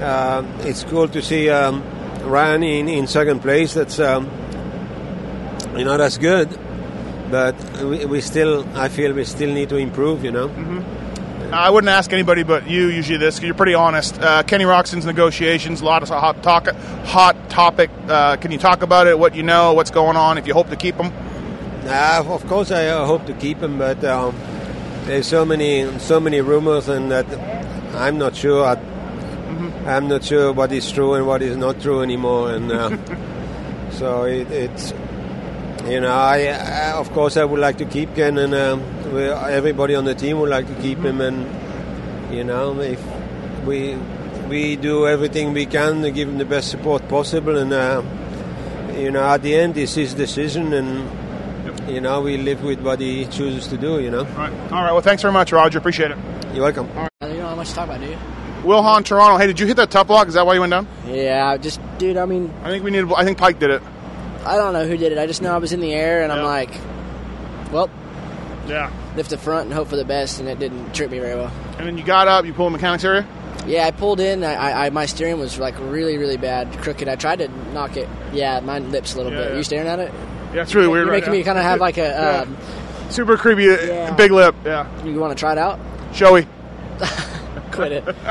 uh, 0.00 0.44
it's 0.60 0.84
cool 0.84 1.08
to 1.08 1.22
see 1.22 1.48
um, 1.50 1.82
Ryan 2.22 2.62
in, 2.62 2.88
in 2.88 3.06
second 3.06 3.40
place. 3.40 3.74
That's 3.74 3.98
um, 3.98 4.30
you 5.76 5.84
know 5.84 5.96
that's 5.96 6.18
good, 6.18 6.48
but 7.30 7.54
we, 7.82 8.04
we 8.06 8.20
still 8.20 8.66
I 8.76 8.88
feel 8.88 9.12
we 9.12 9.24
still 9.24 9.52
need 9.52 9.68
to 9.70 9.76
improve. 9.76 10.24
You 10.24 10.32
know. 10.32 10.84
I 11.52 11.70
wouldn't 11.70 11.90
ask 11.90 12.12
anybody 12.12 12.42
but 12.42 12.68
you 12.68 12.88
usually 12.88 13.18
this 13.18 13.36
'cause 13.36 13.44
you're 13.44 13.54
pretty 13.54 13.74
honest. 13.74 14.20
Uh, 14.20 14.42
Kenny 14.42 14.64
Roczen's 14.64 15.04
negotiations, 15.06 15.82
a 15.82 15.84
lot 15.84 16.02
of 16.02 16.08
hot 16.08 16.42
talk, 16.42 16.66
hot 17.04 17.48
topic. 17.48 17.90
Uh, 18.08 18.36
can 18.36 18.50
you 18.50 18.58
talk 18.58 18.82
about 18.82 19.06
it? 19.06 19.16
What 19.18 19.36
you 19.36 19.44
know, 19.44 19.72
what's 19.74 19.90
going 19.92 20.16
on? 20.16 20.36
If 20.36 20.48
you 20.48 20.54
hope 20.54 20.70
to 20.70 20.76
keep 20.76 20.96
him, 20.96 21.12
Uh, 21.86 22.24
of 22.26 22.46
course, 22.46 22.70
I 22.70 22.86
uh, 22.86 23.04
hope 23.04 23.26
to 23.26 23.34
keep 23.34 23.58
him, 23.62 23.78
but 23.78 24.02
um, 24.04 24.34
there's 25.04 25.26
so 25.26 25.44
many 25.44 25.98
so 25.98 26.18
many 26.18 26.40
rumors, 26.40 26.88
and 26.88 27.10
that 27.10 27.26
I'm 27.94 28.18
not 28.18 28.34
sure. 28.34 28.64
I, 28.64 28.74
I'm 29.86 30.08
not 30.08 30.24
sure 30.24 30.52
what 30.52 30.72
is 30.72 30.90
true 30.90 31.12
and 31.12 31.26
what 31.26 31.42
is 31.42 31.56
not 31.56 31.80
true 31.80 32.00
anymore, 32.00 32.52
and 32.52 32.72
uh, 32.72 32.96
so 33.90 34.24
it, 34.24 34.50
it's 34.50 34.94
you 35.86 36.00
know, 36.00 36.14
I, 36.14 36.46
I 36.46 36.92
of 36.92 37.12
course 37.12 37.36
I 37.36 37.44
would 37.44 37.60
like 37.60 37.76
to 37.78 37.84
keep 37.84 38.14
Ken, 38.14 38.38
and 38.38 38.54
um, 38.54 39.12
we, 39.12 39.24
everybody 39.24 39.94
on 39.94 40.06
the 40.06 40.14
team 40.14 40.40
would 40.40 40.48
like 40.48 40.66
to 40.66 40.74
keep 40.76 40.98
him, 40.98 41.20
and 41.20 42.34
you 42.34 42.44
know, 42.44 42.80
if 42.80 43.02
we 43.66 43.96
we 44.48 44.76
do 44.76 45.06
everything 45.06 45.52
we 45.52 45.66
can 45.66 46.00
to 46.02 46.10
give 46.10 46.28
him 46.28 46.38
the 46.38 46.46
best 46.46 46.70
support 46.70 47.06
possible, 47.08 47.58
and 47.58 47.74
uh, 47.74 48.02
you 48.96 49.10
know, 49.10 49.22
at 49.22 49.42
the 49.42 49.54
end, 49.54 49.76
it's 49.76 49.94
his 49.94 50.14
decision, 50.14 50.72
and 50.72 51.23
you 51.88 52.00
know, 52.00 52.20
we 52.20 52.36
live 52.36 52.62
with 52.62 52.80
what 52.80 53.00
he 53.00 53.26
chooses 53.26 53.66
to 53.68 53.76
do. 53.76 54.00
You 54.00 54.10
know, 54.10 54.20
all 54.20 54.24
right. 54.24 54.52
All 54.72 54.82
right. 54.82 54.92
Well, 54.92 55.00
thanks 55.02 55.22
very 55.22 55.32
much, 55.32 55.52
Roger. 55.52 55.78
Appreciate 55.78 56.10
it. 56.10 56.18
you're 56.54 56.62
welcome. 56.64 56.88
All 56.96 57.08
right. 57.22 57.30
You 57.32 57.38
don't 57.38 57.48
have 57.48 57.56
much 57.56 57.68
to 57.70 57.74
talk 57.74 57.86
about, 57.88 58.00
do 58.00 58.06
you? 58.06 58.18
Will 58.64 58.82
Hahn, 58.82 59.04
Toronto. 59.04 59.36
Hey, 59.36 59.46
did 59.46 59.60
you 59.60 59.66
hit 59.66 59.76
that 59.76 59.90
top 59.90 60.06
block? 60.06 60.26
Is 60.28 60.34
that 60.34 60.46
why 60.46 60.54
you 60.54 60.60
went 60.60 60.70
down? 60.70 60.88
Yeah, 61.06 61.56
just 61.58 61.80
dude. 61.98 62.16
I 62.16 62.24
mean, 62.24 62.52
I 62.62 62.70
think 62.70 62.82
we 62.84 62.90
need. 62.90 63.04
I 63.14 63.24
think 63.24 63.36
Peick 63.38 63.58
did 63.58 63.70
it. 63.70 63.82
I 64.46 64.56
don't 64.56 64.72
know 64.72 64.86
who 64.86 64.96
did 64.96 65.12
it. 65.12 65.18
I 65.18 65.26
just 65.26 65.42
know 65.42 65.54
I 65.54 65.58
was 65.58 65.72
in 65.72 65.80
the 65.80 65.92
air, 65.92 66.22
and 66.22 66.32
I'm 66.32 66.44
like, 66.44 66.70
well, 67.72 67.90
Yeah. 68.66 68.90
lift 69.16 69.30
the 69.30 69.38
front 69.38 69.66
and 69.66 69.74
hope 69.74 69.88
for 69.88 69.96
the 69.96 70.04
best, 70.04 70.40
and 70.40 70.48
it 70.48 70.58
didn't 70.58 70.94
trip 70.94 71.10
me 71.10 71.18
very 71.18 71.34
well. 71.34 71.52
And 71.78 71.86
then 71.86 71.98
you 71.98 72.04
got 72.04 72.28
up. 72.28 72.44
You 72.46 72.52
pulled 72.54 72.68
in 72.68 72.72
the 72.72 72.78
mechanics 72.78 73.04
area. 73.04 73.26
Yeah, 73.66 73.86
I 73.86 73.90
pulled 73.90 74.20
in. 74.20 74.44
I, 74.44 74.54
I, 74.54 74.86
I 74.86 74.90
my 74.90 75.06
steering 75.06 75.38
was 75.38 75.58
like 75.58 75.78
really, 75.80 76.16
really 76.18 76.36
bad, 76.36 76.72
crooked. 76.78 77.08
I 77.08 77.16
tried 77.16 77.40
to 77.40 77.48
knock 77.72 77.96
it. 77.96 78.08
Yeah, 78.32 78.60
my 78.60 78.78
lips 78.78 79.14
a 79.14 79.16
little 79.18 79.32
Yeah, 79.32 79.38
bit. 79.38 79.46
yeah. 79.48 79.54
Are 79.54 79.56
you 79.58 79.64
staring 79.64 79.88
at 79.88 79.98
it? 79.98 80.12
Yeah, 80.54 80.62
it's 80.62 80.74
really 80.74 80.88
weird. 80.88 81.06
You're 81.06 81.12
right 81.12 81.20
making 81.20 81.32
now. 81.32 81.38
me 81.38 81.44
kind 81.44 81.58
of 81.58 81.64
have 81.64 81.80
like 81.80 81.98
a 81.98 82.00
Yeah. 82.02 82.40
um, 82.42 82.56
Super 83.10 83.36
creepy, 83.36 83.70
uh, 83.70 83.76
Yeah. 83.82 84.10
big 84.14 84.30
lip. 84.32 84.54
Yeah. 84.64 84.86
You 85.04 85.18
want 85.20 85.36
to 85.36 85.38
try 85.40 85.52
it 85.52 85.58
out? 85.58 85.78
Showy. 86.14 86.46
Quit 87.72 87.92
it. 87.92 88.16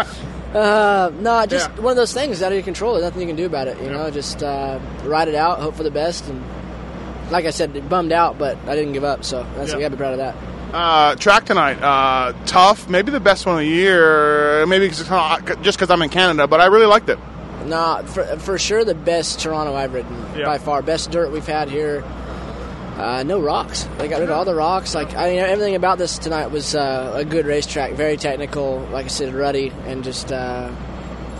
Uh, 0.53 1.09
no, 1.19 1.43
just 1.47 1.67
one 1.79 1.89
of 1.89 1.97
those 1.97 2.13
things 2.13 2.43
out 2.43 2.51
of 2.51 2.53
your 2.55 2.63
control. 2.63 2.93
There's 2.93 3.03
nothing 3.05 3.21
you 3.21 3.25
can 3.27 3.35
do 3.35 3.47
about 3.47 3.67
it. 3.67 3.75
You 3.81 3.89
know, 3.89 4.11
just 4.11 4.43
uh, 4.43 4.77
ride 5.03 5.27
it 5.27 5.33
out, 5.33 5.57
hope 5.57 5.73
for 5.73 5.81
the 5.81 5.89
best, 5.89 6.27
and 6.29 6.43
like 7.31 7.45
I 7.45 7.49
said, 7.49 7.89
bummed 7.89 8.11
out, 8.11 8.37
but 8.37 8.55
I 8.67 8.75
didn't 8.75 8.93
give 8.93 9.03
up. 9.03 9.23
So 9.23 9.43
that's 9.55 9.71
Yeah. 9.73 9.79
Gotta 9.79 9.89
be 9.89 9.97
proud 9.97 10.11
of 10.11 10.19
that. 10.19 10.35
Uh, 10.71 11.15
track 11.15 11.45
tonight, 11.45 11.81
uh, 11.81 12.33
tough. 12.45 12.87
Maybe 12.87 13.09
the 13.09 13.19
best 13.19 13.47
one 13.47 13.55
of 13.55 13.61
the 13.61 13.65
year. 13.67 14.63
Maybe 14.67 14.87
'cause 14.89 14.99
just 15.63 15.79
because 15.79 15.89
I'm 15.89 16.03
in 16.03 16.09
Canada, 16.09 16.45
but 16.45 16.61
I 16.61 16.65
really 16.67 16.85
liked 16.85 17.09
it. 17.09 17.17
Nah, 17.65 18.01
for, 18.03 18.23
for 18.39 18.57
sure 18.57 18.83
the 18.83 18.95
best 18.95 19.39
Toronto 19.39 19.73
I've 19.75 19.93
ridden 19.93 20.15
Yeah. 20.35 20.45
by 20.45 20.57
far. 20.57 20.81
Best 20.81 21.11
dirt 21.11 21.31
we've 21.31 21.45
had 21.45 21.69
here. 21.69 22.03
Uh, 22.97 23.23
no 23.23 23.39
rocks. 23.39 23.87
They 23.97 24.07
got 24.07 24.19
rid 24.19 24.29
of 24.29 24.35
all 24.37 24.45
the 24.45 24.53
rocks. 24.53 24.93
Like 24.93 25.15
I 25.15 25.29
mean, 25.31 25.39
everything 25.39 25.75
about 25.75 25.97
this 25.97 26.17
tonight 26.19 26.47
was 26.51 26.75
uh, 26.75 27.13
a 27.15 27.25
good 27.25 27.45
racetrack. 27.45 27.93
Very 27.93 28.17
technical, 28.17 28.79
like 28.91 29.05
I 29.05 29.09
said, 29.09 29.33
ruddy 29.33 29.71
and 29.85 30.03
just. 30.03 30.31
Uh, 30.31 30.69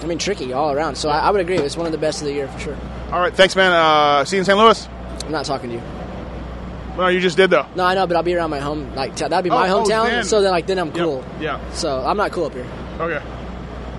I 0.02 0.06
mean, 0.06 0.18
tricky 0.18 0.52
all 0.52 0.72
around. 0.72 0.96
So 0.96 1.08
I, 1.10 1.20
I 1.20 1.30
would 1.32 1.40
agree. 1.40 1.58
It's 1.58 1.78
one 1.78 1.86
of 1.86 1.92
the 1.94 1.98
best 1.98 2.22
of 2.22 2.28
the 2.28 2.34
year 2.34 2.48
for 2.48 2.60
sure. 2.60 2.78
All 3.12 3.20
right, 3.22 3.34
thanks, 3.34 3.56
man. 3.56 3.72
Uh, 3.72 4.26
see 4.26 4.36
you 4.36 4.42
in 4.42 4.46
St. 4.46 4.58
Louis. 4.58 4.88
I'm 5.24 5.32
not 5.32 5.46
talking 5.46 5.70
to 5.70 5.76
you. 5.76 5.82
No, 6.98 7.08
you 7.08 7.22
just 7.22 7.38
did 7.38 7.50
though. 7.52 7.66
No, 7.76 7.86
I 7.86 7.96
know, 7.96 8.06
but 8.08 8.18
I'll 8.18 8.24
be 8.24 8.36
around 8.36 8.50
my 8.50 8.60
home. 8.60 8.94
Like 8.96 9.16
t- 9.16 9.26
that'd 9.28 9.44
be 9.44 9.50
my 9.50 9.70
Oh, 9.70 9.80
oh, 9.80 9.84
hometown. 9.86 10.10
then. 10.10 10.24
so 10.26 10.42
then, 10.42 10.52
like, 10.52 10.68
then 10.68 10.78
I'm 10.80 10.92
cool. 10.92 11.24
Yeah. 11.40 11.60
So 11.72 12.04
I'm 12.04 12.18
not 12.18 12.32
cool 12.32 12.46
up 12.46 12.54
here. 12.54 12.68
Okay. 13.00 13.24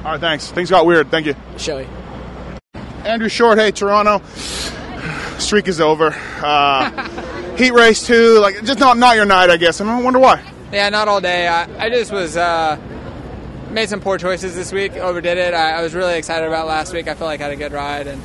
All 0.05 0.13
right, 0.13 0.21
thanks. 0.21 0.51
Things 0.51 0.69
got 0.71 0.85
weird. 0.87 1.11
Thank 1.11 1.27
you. 1.27 1.35
Showy. 1.57 1.87
Andrew 3.05 3.29
Short, 3.29 3.59
hey 3.59 3.71
Toronto. 3.71 4.23
Streak 5.39 5.69
is 5.69 5.81
over. 5.81 6.15
Uh, 6.43 7.57
heat 7.57 7.73
race 7.73 8.07
too. 8.07 8.39
Like 8.39 8.65
just 8.65 8.79
not 8.79 8.97
not 8.99 9.17
your 9.17 9.27
night, 9.27 9.51
I 9.51 9.57
guess. 9.57 9.81
And 9.81 9.91
I 9.91 10.01
wonder 10.01 10.19
why. 10.19 10.43
Yeah, 10.73 10.89
not 10.89 11.09
all 11.09 11.21
day. 11.21 11.47
I, 11.47 11.87
I 11.87 11.91
just 11.91 12.11
was 12.13 12.37
uh, 12.37 12.79
made 13.71 13.89
some 13.89 14.01
poor 14.01 14.17
choices 14.19 14.55
this 14.55 14.73
week. 14.73 14.93
Overdid 14.95 15.39
it. 15.39 15.55
I, 15.55 15.79
I 15.79 15.83
was 15.83 15.95
really 15.95 16.17
excited 16.17 16.47
about 16.47 16.67
last 16.67 16.93
week. 16.93 17.07
I 17.09 17.15
felt 17.15 17.29
like 17.29 17.41
I 17.41 17.45
had 17.45 17.53
a 17.53 17.57
good 17.57 17.73
ride 17.73 18.07
and 18.07 18.23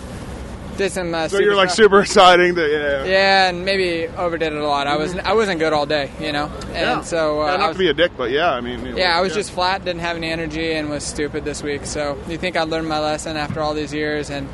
did 0.78 0.92
some. 0.92 1.14
Uh, 1.14 1.28
So 1.28 1.40
you're 1.40 1.56
like 1.56 1.70
stuff. 1.70 1.78
super 1.86 2.00
exciting. 2.02 2.56
Yeah. 2.56 3.04
Yeah, 3.04 3.50
and 3.50 3.66
maybe 3.66 4.08
overdid 4.08 4.54
it 4.54 4.60
a 4.60 4.66
lot. 4.68 4.88
I 4.88 4.96
was 4.96 5.16
I 5.18 5.34
wasn't 5.34 5.60
good 5.60 5.74
all 5.74 5.86
day, 5.88 6.10
you 6.22 6.32
know, 6.32 6.46
and 6.68 6.74
Yeah. 6.74 7.02
so 7.02 7.42
uh, 7.42 7.48
Yeah, 7.48 7.54
I 7.54 7.58
not 7.58 7.68
was, 7.70 7.76
to 7.76 7.80
be 7.80 7.90
a 7.90 7.94
dick, 7.94 8.14
but 8.16 8.32
yeah, 8.32 8.52
I 8.52 8.62
mean. 8.62 8.96
yeah, 8.96 9.18
I 9.18 9.22
was 9.22 9.34
just 9.34 9.52
flat, 9.52 9.84
didn't 9.84 10.02
have 10.02 10.16
any 10.16 10.30
energy, 10.32 10.74
and 10.74 10.90
was 10.90 11.04
stupid 11.04 11.44
this 11.44 11.62
week. 11.62 11.86
So 11.86 12.18
you 12.30 12.38
think 12.38 12.56
I 12.56 12.64
learned 12.64 12.88
my 12.88 13.00
lesson 13.00 13.36
after 13.36 13.60
all 13.62 13.74
these 13.74 13.94
years, 13.94 14.30
and 14.30 14.48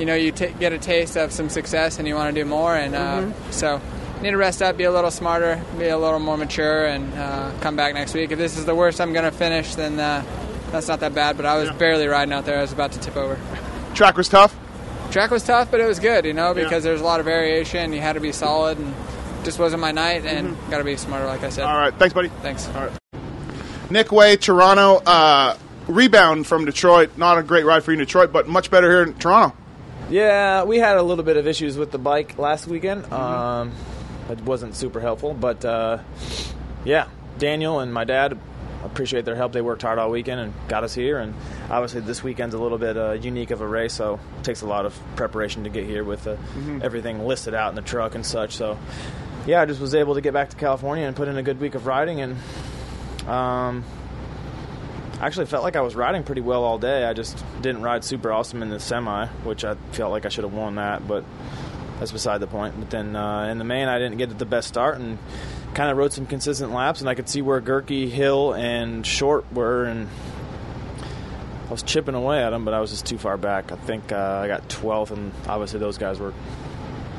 you 0.00 0.06
know 0.06 0.14
you 0.14 0.32
t- 0.32 0.52
get 0.58 0.72
a 0.72 0.78
taste 0.78 1.16
of 1.16 1.30
some 1.30 1.50
success, 1.50 1.98
and 1.98 2.08
you 2.08 2.14
want 2.14 2.34
to 2.34 2.40
do 2.40 2.48
more, 2.48 2.74
and 2.74 2.94
uh, 2.94 3.30
so 3.50 3.80
need 4.22 4.30
to 4.30 4.36
rest 4.36 4.62
up, 4.62 4.76
be 4.76 4.84
a 4.84 4.92
little 4.92 5.10
smarter, 5.10 5.62
be 5.78 5.88
a 5.88 5.98
little 5.98 6.18
more 6.18 6.36
mature, 6.36 6.86
and 6.86 7.12
uh, 7.14 7.52
come 7.60 7.76
back 7.76 7.94
next 7.94 8.14
week. 8.14 8.30
If 8.32 8.38
this 8.38 8.56
is 8.56 8.64
the 8.64 8.74
worst 8.74 9.00
I'm 9.00 9.12
going 9.12 9.26
to 9.26 9.30
finish, 9.30 9.74
then 9.74 10.00
uh, 10.00 10.24
that's 10.70 10.88
not 10.88 11.00
that 11.00 11.14
bad. 11.14 11.36
But 11.36 11.46
I 11.46 11.58
was 11.58 11.70
barely 11.72 12.06
riding 12.06 12.32
out 12.32 12.46
there; 12.46 12.58
I 12.58 12.62
was 12.62 12.72
about 12.72 12.92
to 12.92 12.98
tip 12.98 13.16
over. 13.16 13.38
Track 13.94 14.16
was 14.16 14.28
tough. 14.28 14.56
Track 15.10 15.30
was 15.30 15.42
tough, 15.42 15.70
but 15.70 15.80
it 15.80 15.86
was 15.86 15.98
good, 15.98 16.24
you 16.24 16.32
know, 16.32 16.54
because 16.54 16.82
there's 16.82 17.00
a 17.00 17.04
lot 17.04 17.20
of 17.20 17.26
variation. 17.26 17.92
You 17.92 18.00
had 18.00 18.14
to 18.14 18.20
be 18.20 18.32
solid, 18.32 18.78
and 18.78 18.94
just 19.44 19.58
wasn't 19.58 19.82
my 19.82 19.92
night, 19.92 20.24
and 20.24 20.56
got 20.70 20.78
to 20.78 20.84
be 20.84 20.96
smarter, 20.96 21.26
like 21.26 21.42
I 21.42 21.50
said. 21.50 21.64
All 21.64 21.76
right, 21.76 21.94
thanks, 21.94 22.14
buddy. 22.14 22.28
Thanks. 22.40 22.68
All 22.68 22.86
right. 22.86 22.92
Nick 23.90 24.12
Wey, 24.12 24.36
Toronto. 24.36 25.02
Uh, 25.04 25.56
rebound 25.88 26.46
from 26.46 26.64
Detroit. 26.64 27.18
Not 27.18 27.38
a 27.38 27.42
great 27.42 27.64
ride 27.64 27.82
for 27.82 27.90
you 27.90 27.98
in 27.98 28.04
Detroit, 28.04 28.32
but 28.32 28.48
much 28.48 28.70
better 28.70 28.88
here 28.88 29.02
in 29.02 29.14
Toronto. 29.14 29.56
Yeah, 30.10 30.64
we 30.64 30.78
had 30.78 30.96
a 30.96 31.02
little 31.02 31.24
bit 31.24 31.36
of 31.36 31.46
issues 31.46 31.78
with 31.78 31.92
the 31.92 31.98
bike 31.98 32.36
last 32.36 32.66
weekend. 32.66 33.10
Um, 33.12 33.72
it 34.28 34.40
wasn't 34.40 34.74
super 34.74 35.00
helpful, 35.00 35.34
but 35.34 35.64
uh, 35.64 35.98
yeah, 36.84 37.06
Daniel 37.38 37.78
and 37.78 37.94
my 37.94 38.02
dad 38.02 38.36
appreciate 38.82 39.24
their 39.24 39.36
help. 39.36 39.52
They 39.52 39.60
worked 39.60 39.82
hard 39.82 40.00
all 40.00 40.10
weekend 40.10 40.40
and 40.40 40.52
got 40.66 40.82
us 40.82 40.94
here. 40.94 41.18
And 41.18 41.34
obviously, 41.70 42.00
this 42.00 42.24
weekend's 42.24 42.56
a 42.56 42.58
little 42.58 42.78
bit 42.78 42.96
uh, 42.96 43.12
unique 43.12 43.52
of 43.52 43.60
a 43.60 43.66
race, 43.66 43.92
so 43.92 44.18
it 44.38 44.44
takes 44.44 44.62
a 44.62 44.66
lot 44.66 44.84
of 44.84 44.98
preparation 45.14 45.62
to 45.62 45.70
get 45.70 45.84
here 45.86 46.02
with 46.02 46.26
uh, 46.26 46.36
everything 46.82 47.24
listed 47.24 47.54
out 47.54 47.68
in 47.68 47.76
the 47.76 47.82
truck 47.82 48.16
and 48.16 48.26
such. 48.26 48.56
So 48.56 48.78
yeah, 49.46 49.60
I 49.62 49.64
just 49.66 49.80
was 49.80 49.94
able 49.94 50.14
to 50.14 50.20
get 50.20 50.32
back 50.32 50.50
to 50.50 50.56
California 50.56 51.06
and 51.06 51.14
put 51.14 51.28
in 51.28 51.36
a 51.36 51.42
good 51.42 51.60
week 51.60 51.76
of 51.76 51.86
riding 51.86 52.20
and. 52.20 52.36
Um, 53.28 53.84
actually 55.26 55.46
felt 55.46 55.62
like 55.62 55.76
I 55.76 55.80
was 55.82 55.94
riding 55.94 56.22
pretty 56.22 56.40
well 56.40 56.64
all 56.64 56.78
day. 56.78 57.04
I 57.04 57.12
just 57.12 57.44
didn't 57.60 57.82
ride 57.82 58.04
super 58.04 58.32
awesome 58.32 58.62
in 58.62 58.70
the 58.70 58.80
semi, 58.80 59.26
which 59.44 59.64
I 59.64 59.74
felt 59.92 60.10
like 60.10 60.26
I 60.26 60.28
should 60.28 60.44
have 60.44 60.52
won 60.52 60.76
that, 60.76 61.06
but 61.06 61.24
that's 61.98 62.12
beside 62.12 62.38
the 62.38 62.46
point. 62.46 62.78
But 62.78 62.90
then 62.90 63.14
uh, 63.14 63.44
in 63.44 63.58
the 63.58 63.64
main, 63.64 63.88
I 63.88 63.98
didn't 63.98 64.18
get 64.18 64.36
the 64.38 64.46
best 64.46 64.68
start 64.68 64.98
and 64.98 65.18
kind 65.74 65.90
of 65.90 65.96
rode 65.96 66.12
some 66.12 66.26
consistent 66.26 66.72
laps, 66.72 67.00
and 67.00 67.08
I 67.08 67.14
could 67.14 67.28
see 67.28 67.42
where 67.42 67.60
Gerke, 67.60 68.08
Hill, 68.08 68.54
and 68.54 69.06
Short 69.06 69.50
were, 69.52 69.84
and 69.84 70.08
I 71.68 71.70
was 71.70 71.82
chipping 71.82 72.14
away 72.14 72.42
at 72.42 72.50
them, 72.50 72.64
but 72.64 72.74
I 72.74 72.80
was 72.80 72.90
just 72.90 73.06
too 73.06 73.18
far 73.18 73.36
back. 73.36 73.70
I 73.70 73.76
think 73.76 74.10
uh, 74.12 74.40
I 74.42 74.48
got 74.48 74.68
12th, 74.68 75.10
and 75.10 75.32
obviously 75.46 75.78
those 75.78 75.98
guys 75.98 76.18
were 76.18 76.32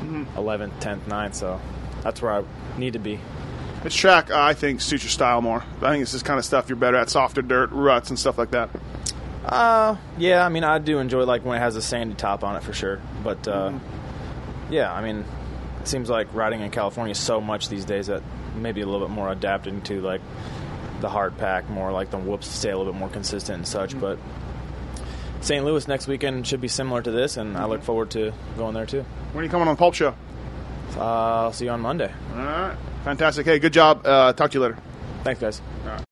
11th, 0.02 0.80
10th, 0.80 1.04
9th, 1.04 1.34
so 1.34 1.60
that's 2.02 2.20
where 2.20 2.32
I 2.32 2.44
need 2.76 2.94
to 2.94 2.98
be. 2.98 3.18
This 3.82 3.94
track, 3.94 4.30
uh, 4.30 4.40
I 4.40 4.54
think, 4.54 4.80
suits 4.80 5.02
your 5.02 5.10
style 5.10 5.42
more. 5.42 5.64
I 5.80 5.90
think 5.90 6.02
it's 6.02 6.12
this 6.12 6.22
kind 6.22 6.38
of 6.38 6.44
stuff 6.44 6.68
you're 6.68 6.76
better 6.76 6.96
at, 6.96 7.10
softer 7.10 7.42
dirt, 7.42 7.70
ruts, 7.72 8.10
and 8.10 8.18
stuff 8.18 8.38
like 8.38 8.52
that. 8.52 8.70
Uh, 9.44 9.96
yeah, 10.18 10.46
I 10.46 10.48
mean, 10.48 10.62
I 10.62 10.78
do 10.78 10.98
enjoy 10.98 11.24
like 11.24 11.44
when 11.44 11.56
it 11.56 11.60
has 11.60 11.74
a 11.74 11.82
sandy 11.82 12.14
top 12.14 12.44
on 12.44 12.54
it 12.56 12.62
for 12.62 12.72
sure. 12.72 13.00
But 13.24 13.46
uh, 13.48 13.72
yeah, 14.70 14.92
I 14.92 15.02
mean, 15.02 15.24
it 15.80 15.88
seems 15.88 16.08
like 16.08 16.32
riding 16.32 16.60
in 16.60 16.70
California 16.70 17.14
so 17.14 17.40
much 17.40 17.68
these 17.68 17.84
days 17.84 18.06
that 18.06 18.22
maybe 18.54 18.82
a 18.82 18.86
little 18.86 19.06
bit 19.06 19.12
more 19.12 19.30
adapted 19.30 19.84
to 19.86 20.00
like 20.00 20.20
the 21.00 21.08
hard 21.08 21.36
pack, 21.38 21.68
more 21.68 21.90
like 21.90 22.10
the 22.10 22.18
whoops 22.18 22.46
stay 22.46 22.70
a 22.70 22.78
little 22.78 22.92
bit 22.92 22.98
more 22.98 23.08
consistent 23.08 23.56
and 23.58 23.66
such. 23.66 23.98
But 23.98 24.20
St. 25.40 25.64
Louis 25.64 25.88
next 25.88 26.06
weekend 26.06 26.46
should 26.46 26.60
be 26.60 26.68
similar 26.68 27.02
to 27.02 27.10
this, 27.10 27.36
and 27.36 27.56
I 27.56 27.64
look 27.64 27.82
forward 27.82 28.12
to 28.12 28.32
going 28.56 28.74
there 28.74 28.86
too. 28.86 29.04
When 29.32 29.42
are 29.42 29.44
you 29.44 29.50
coming 29.50 29.66
on 29.66 29.74
the 29.74 29.78
Pulp 29.78 29.94
Show? 29.94 30.14
Uh, 30.96 31.00
I'll 31.44 31.52
see 31.52 31.64
you 31.66 31.70
on 31.70 31.80
Monday. 31.80 32.12
All 32.34 32.38
right. 32.38 32.76
Fantastic. 33.04 33.46
Hey, 33.46 33.58
good 33.58 33.72
job. 33.72 34.06
Uh, 34.06 34.32
talk 34.32 34.50
to 34.50 34.58
you 34.58 34.62
later. 34.62 34.78
Thanks, 35.24 35.40
guys. 35.40 35.60